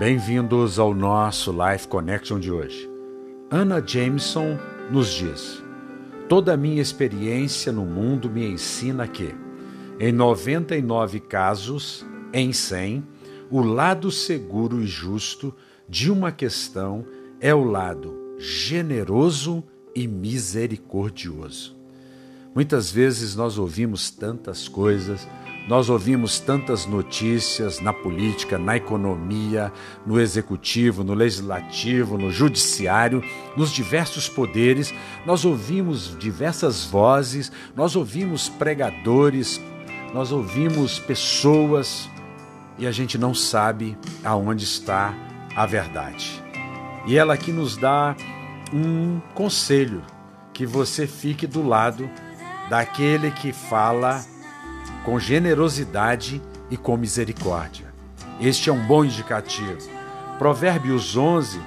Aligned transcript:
Bem-vindos 0.00 0.78
ao 0.78 0.94
nosso 0.94 1.52
Life 1.52 1.86
Connection 1.86 2.40
de 2.40 2.50
hoje. 2.50 2.88
Anna 3.50 3.86
Jameson 3.86 4.56
nos 4.90 5.12
diz: 5.12 5.62
Toda 6.26 6.54
a 6.54 6.56
minha 6.56 6.80
experiência 6.80 7.70
no 7.70 7.84
mundo 7.84 8.30
me 8.30 8.46
ensina 8.46 9.06
que, 9.06 9.34
em 10.00 10.10
99 10.10 11.20
casos, 11.20 12.02
em 12.32 12.50
100, 12.50 13.06
o 13.50 13.60
lado 13.60 14.10
seguro 14.10 14.80
e 14.80 14.86
justo 14.86 15.54
de 15.86 16.10
uma 16.10 16.32
questão 16.32 17.04
é 17.38 17.54
o 17.54 17.62
lado 17.62 18.36
generoso 18.38 19.62
e 19.94 20.08
misericordioso. 20.08 21.79
Muitas 22.52 22.90
vezes 22.90 23.36
nós 23.36 23.58
ouvimos 23.58 24.10
tantas 24.10 24.66
coisas, 24.66 25.26
nós 25.68 25.88
ouvimos 25.88 26.40
tantas 26.40 26.84
notícias 26.84 27.80
na 27.80 27.92
política, 27.92 28.58
na 28.58 28.76
economia, 28.76 29.72
no 30.04 30.20
executivo, 30.20 31.04
no 31.04 31.14
legislativo, 31.14 32.18
no 32.18 32.28
judiciário, 32.32 33.22
nos 33.56 33.70
diversos 33.70 34.28
poderes, 34.28 34.92
nós 35.24 35.44
ouvimos 35.44 36.18
diversas 36.18 36.84
vozes, 36.84 37.52
nós 37.76 37.94
ouvimos 37.94 38.48
pregadores, 38.48 39.60
nós 40.12 40.32
ouvimos 40.32 40.98
pessoas 40.98 42.10
e 42.76 42.84
a 42.84 42.90
gente 42.90 43.16
não 43.16 43.32
sabe 43.32 43.96
aonde 44.24 44.64
está 44.64 45.14
a 45.54 45.66
verdade. 45.66 46.42
E 47.06 47.16
ela 47.16 47.34
aqui 47.34 47.52
nos 47.52 47.76
dá 47.76 48.16
um 48.72 49.20
conselho 49.34 50.02
que 50.52 50.66
você 50.66 51.06
fique 51.06 51.46
do 51.46 51.66
lado 51.66 52.10
daquele 52.70 53.32
que 53.32 53.52
fala 53.52 54.24
com 55.04 55.18
generosidade 55.18 56.40
e 56.70 56.76
com 56.76 56.96
misericórdia. 56.96 57.92
Este 58.40 58.70
é 58.70 58.72
um 58.72 58.86
bom 58.86 59.04
indicativo. 59.04 59.90
Provérbios 60.38 61.16
11, 61.16 61.60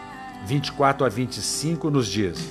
24 0.45 1.05
a 1.05 1.09
25 1.09 1.89
nos 1.89 2.07
diz: 2.07 2.49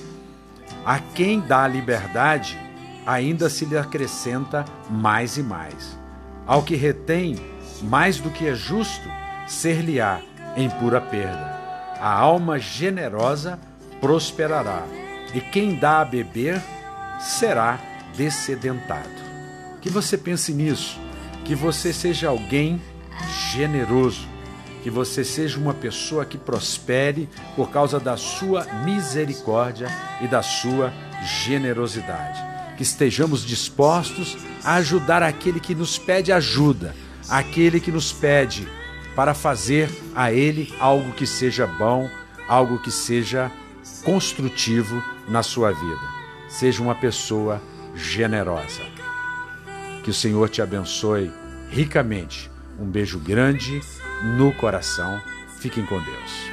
A 0.85 0.99
quem 0.99 1.39
dá 1.39 1.67
liberdade, 1.67 2.55
ainda 3.07 3.49
se 3.49 3.65
lhe 3.65 3.75
acrescenta 3.75 4.63
mais 4.87 5.35
e 5.35 5.41
mais. 5.41 5.97
Ao 6.45 6.61
que 6.61 6.75
retém 6.75 7.35
mais 7.81 8.19
do 8.19 8.29
que 8.29 8.47
é 8.47 8.53
justo, 8.53 9.09
ser-lhe-á 9.47 10.21
em 10.55 10.69
pura 10.69 11.01
perda. 11.01 11.59
A 11.99 12.13
alma 12.13 12.59
generosa 12.59 13.59
prosperará, 13.99 14.83
e 15.33 15.41
quem 15.41 15.75
dá 15.75 16.01
a 16.01 16.05
beber 16.05 16.61
será 17.19 17.79
descedentado. 18.15 19.09
Que 19.81 19.89
você 19.89 20.17
pense 20.17 20.53
nisso, 20.53 20.99
que 21.43 21.55
você 21.55 21.91
seja 21.91 22.29
alguém 22.29 22.81
generoso, 23.51 24.27
que 24.81 24.89
você 24.89 25.23
seja 25.23 25.57
uma 25.57 25.73
pessoa 25.73 26.25
que 26.25 26.37
prospere 26.37 27.29
por 27.55 27.69
causa 27.69 27.99
da 27.99 28.17
sua 28.17 28.65
misericórdia 28.83 29.87
e 30.21 30.27
da 30.27 30.41
sua 30.41 30.93
generosidade. 31.45 32.39
Que 32.75 32.83
estejamos 32.83 33.45
dispostos 33.45 34.37
a 34.63 34.75
ajudar 34.75 35.23
aquele 35.23 35.59
que 35.59 35.75
nos 35.75 35.97
pede 35.97 36.31
ajuda, 36.31 36.95
aquele 37.29 37.79
que 37.79 37.91
nos 37.91 38.11
pede 38.11 38.67
para 39.15 39.33
fazer 39.33 39.89
a 40.15 40.31
ele 40.31 40.73
algo 40.79 41.13
que 41.13 41.25
seja 41.25 41.67
bom, 41.67 42.09
algo 42.47 42.79
que 42.79 42.91
seja 42.91 43.51
construtivo 44.03 45.01
na 45.27 45.43
sua 45.43 45.71
vida. 45.71 46.13
Seja 46.49 46.81
uma 46.81 46.95
pessoa 46.95 47.61
generosa. 47.95 48.83
Que 50.03 50.09
o 50.09 50.13
Senhor 50.13 50.49
te 50.49 50.61
abençoe 50.61 51.31
ricamente. 51.69 52.51
Um 52.79 52.85
beijo 52.85 53.19
grande 53.19 53.81
no 54.37 54.53
coração. 54.53 55.21
Fiquem 55.59 55.85
com 55.85 56.01
Deus. 56.01 56.52